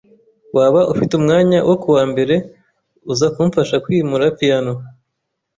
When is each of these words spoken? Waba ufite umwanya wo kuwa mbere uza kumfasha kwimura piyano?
Waba 0.55 0.81
ufite 0.93 1.11
umwanya 1.19 1.59
wo 1.69 1.75
kuwa 1.83 2.03
mbere 2.11 2.35
uza 3.11 3.27
kumfasha 3.33 3.75
kwimura 3.83 4.25
piyano? 4.37 4.73